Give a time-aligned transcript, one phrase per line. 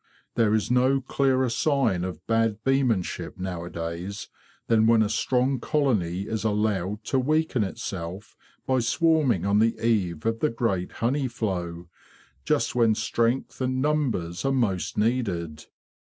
[0.33, 4.29] There is no clearer sign of bad beemanship nowadays
[4.65, 8.35] than when a strong colony is allowed to weaken itself
[8.65, 11.87] by swarming on the eve of the great honey flow,
[12.43, 15.65] just when strength and numbers are most needed.